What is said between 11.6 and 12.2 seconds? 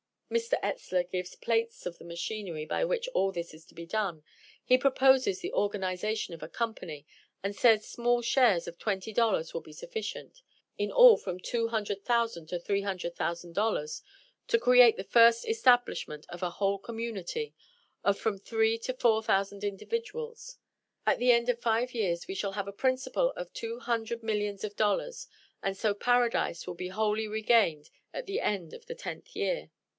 hundred